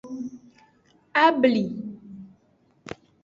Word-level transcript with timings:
Agbli. 1.23 1.65